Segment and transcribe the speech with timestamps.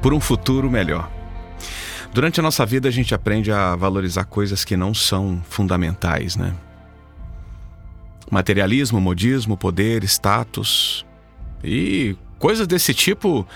[0.00, 1.10] por um futuro melhor.
[2.12, 6.54] Durante a nossa vida, a gente aprende a valorizar coisas que não são fundamentais, né?
[8.30, 11.04] Materialismo, modismo, poder, status
[11.62, 13.46] e coisas desse tipo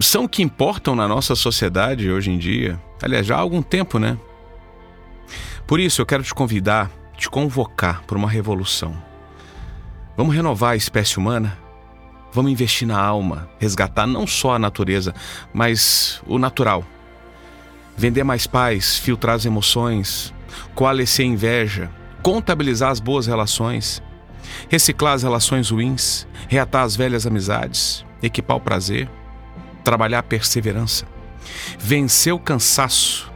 [0.00, 2.80] são o que importam na nossa sociedade hoje em dia.
[3.02, 4.18] Aliás, já há algum tempo, né?
[5.66, 8.96] Por isso, eu quero te convidar, te convocar para uma revolução.
[10.16, 11.56] Vamos renovar a espécie humana?
[12.32, 15.14] Vamos investir na alma, resgatar não só a natureza,
[15.52, 16.82] mas o natural.
[17.94, 20.32] Vender mais paz, filtrar as emoções,
[20.74, 21.90] coalescer a inveja,
[22.22, 24.02] contabilizar as boas relações,
[24.70, 29.10] reciclar as relações ruins, reatar as velhas amizades, equipar o prazer,
[29.84, 31.04] trabalhar a perseverança,
[31.78, 33.30] vencer o cansaço,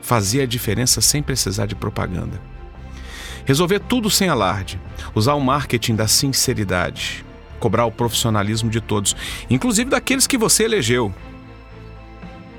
[0.00, 2.40] fazer a diferença sem precisar de propaganda.
[3.44, 4.80] Resolver tudo sem alarde,
[5.16, 7.24] usar o marketing da sinceridade,
[7.58, 9.16] cobrar o profissionalismo de todos,
[9.48, 11.14] inclusive daqueles que você elegeu.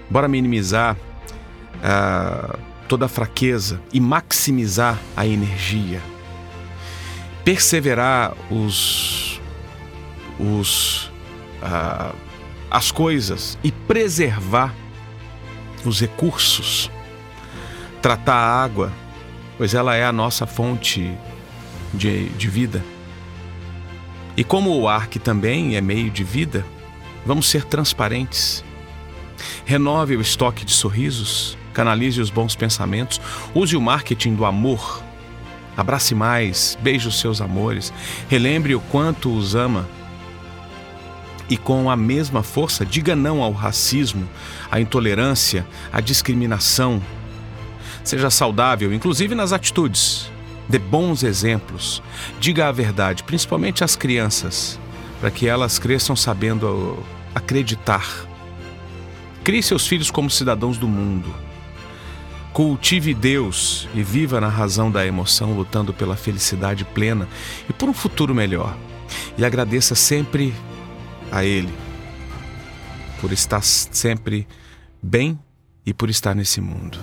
[0.09, 6.01] Bora minimizar uh, toda a fraqueza e maximizar a energia.
[7.43, 9.39] Perseverar os,
[10.39, 11.11] os,
[11.61, 12.15] uh,
[12.69, 14.73] as coisas e preservar
[15.83, 16.89] os recursos.
[18.01, 18.91] Tratar a água,
[19.57, 21.11] pois ela é a nossa fonte
[21.93, 22.83] de, de vida.
[24.37, 26.65] E como o ar que também é meio de vida,
[27.25, 28.63] vamos ser transparentes.
[29.65, 33.21] Renove o estoque de sorrisos, canalize os bons pensamentos,
[33.53, 35.01] use o marketing do amor.
[35.77, 37.93] Abrace mais, beije os seus amores,
[38.29, 39.87] relembre o quanto os ama.
[41.49, 44.27] E com a mesma força, diga não ao racismo,
[44.69, 47.01] à intolerância, à discriminação.
[48.03, 50.29] Seja saudável, inclusive nas atitudes
[50.67, 52.01] dê bons exemplos,
[52.39, 54.79] diga a verdade, principalmente às crianças,
[55.19, 56.97] para que elas cresçam sabendo
[57.33, 58.05] acreditar.
[59.43, 61.33] Crie seus filhos como cidadãos do mundo.
[62.51, 67.27] Cultive Deus e viva na razão da emoção, lutando pela felicidade plena
[67.69, 68.75] e por um futuro melhor.
[69.37, 70.53] E agradeça sempre
[71.31, 71.85] a Ele
[73.19, 74.47] por estar sempre
[75.01, 75.39] bem
[75.85, 76.99] e por estar nesse mundo.